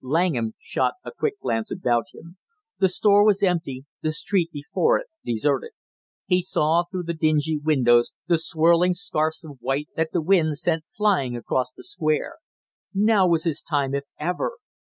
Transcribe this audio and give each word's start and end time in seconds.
Langham 0.03 0.55
shot 0.57 0.95
a 1.05 1.11
quick 1.11 1.39
glance 1.39 1.69
about 1.69 2.05
him; 2.15 2.35
the 2.79 2.89
store 2.89 3.23
was 3.23 3.43
empty, 3.43 3.85
the 4.01 4.11
street 4.11 4.49
before 4.51 4.97
it 4.97 5.05
deserted; 5.23 5.73
he 6.25 6.41
saw 6.41 6.85
through 6.89 7.03
the 7.03 7.13
dingy 7.13 7.55
windows 7.59 8.15
the 8.25 8.39
swirling 8.39 8.95
scarfs 8.95 9.43
of 9.45 9.59
white 9.61 9.89
that 9.95 10.09
the 10.11 10.23
wind 10.23 10.57
sent 10.57 10.85
flying 10.97 11.37
across 11.37 11.71
the 11.71 11.83
Square. 11.83 12.37
Now 12.95 13.27
was 13.27 13.43
his 13.43 13.61
time 13.61 13.93
if 13.93 14.05
ever! 14.19 14.55